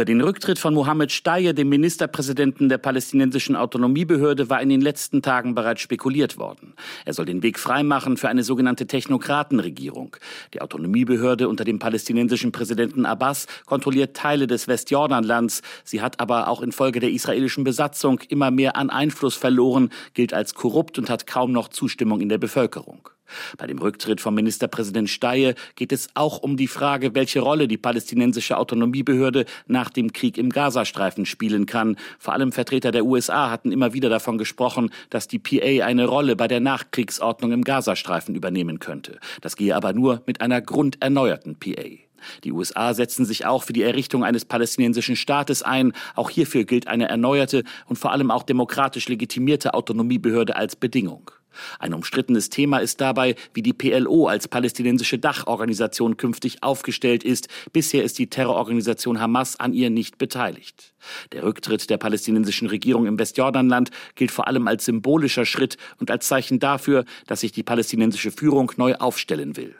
[0.00, 5.20] Über den Rücktritt von Mohammed Staye, dem Ministerpräsidenten der palästinensischen Autonomiebehörde, war in den letzten
[5.20, 6.72] Tagen bereits spekuliert worden.
[7.04, 10.16] Er soll den Weg freimachen für eine sogenannte Technokratenregierung.
[10.54, 15.60] Die Autonomiebehörde unter dem palästinensischen Präsidenten Abbas kontrolliert Teile des Westjordanlands.
[15.84, 20.54] Sie hat aber auch infolge der israelischen Besatzung immer mehr an Einfluss verloren, gilt als
[20.54, 23.10] korrupt und hat kaum noch Zustimmung in der Bevölkerung.
[23.58, 27.78] Bei dem Rücktritt von Ministerpräsident Steye geht es auch um die Frage, welche Rolle die
[27.78, 31.96] palästinensische Autonomiebehörde nach dem Krieg im Gazastreifen spielen kann.
[32.18, 36.36] Vor allem Vertreter der USA hatten immer wieder davon gesprochen, dass die PA eine Rolle
[36.36, 39.18] bei der Nachkriegsordnung im Gazastreifen übernehmen könnte.
[39.40, 42.10] Das gehe aber nur mit einer grunderneuerten PA.
[42.44, 45.92] Die USA setzen sich auch für die Errichtung eines palästinensischen Staates ein.
[46.14, 51.30] Auch hierfür gilt eine erneuerte und vor allem auch demokratisch legitimierte Autonomiebehörde als Bedingung.
[51.78, 57.48] Ein umstrittenes Thema ist dabei, wie die PLO als palästinensische Dachorganisation künftig aufgestellt ist.
[57.72, 60.94] Bisher ist die Terrororganisation Hamas an ihr nicht beteiligt.
[61.32, 66.28] Der Rücktritt der palästinensischen Regierung im Westjordanland gilt vor allem als symbolischer Schritt und als
[66.28, 69.74] Zeichen dafür, dass sich die palästinensische Führung neu aufstellen will.